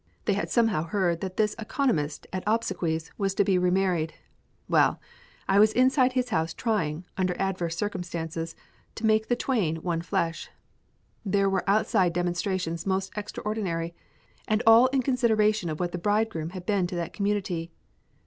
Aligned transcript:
They 0.25 0.33
had 0.33 0.49
somehow 0.49 0.85
heard 0.85 1.21
that 1.21 1.37
this 1.37 1.55
economist 1.59 2.25
at 2.33 2.43
obsequies 2.47 3.11
was 3.19 3.35
to 3.35 3.43
be 3.43 3.59
remarried. 3.59 4.15
Well, 4.67 4.99
I 5.47 5.59
was 5.59 5.71
inside 5.73 6.13
his 6.13 6.29
house 6.29 6.55
trying, 6.55 7.05
under 7.17 7.39
adverse 7.39 7.77
circumstances, 7.77 8.55
to 8.95 9.05
make 9.05 9.27
the 9.27 9.35
twain 9.35 9.75
one 9.75 10.01
flesh. 10.01 10.49
There 11.23 11.51
were 11.51 11.63
outside 11.69 12.13
demonstrations 12.13 12.87
most 12.87 13.15
extraordinary, 13.15 13.93
and 14.47 14.63
all 14.65 14.87
in 14.87 15.03
consideration 15.03 15.69
of 15.69 15.79
what 15.79 15.91
the 15.91 15.99
bridegroom 15.99 16.49
had 16.49 16.65
been 16.65 16.87
to 16.87 16.95
that 16.95 17.13
community. 17.13 17.69